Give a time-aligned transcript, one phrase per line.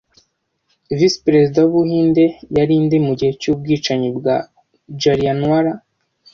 [0.97, 2.25] Visiperezida w'Ubuhinde
[2.57, 4.35] yari nde mu gihe cy'ubwicanyi bwa
[5.01, 5.73] Jallianwala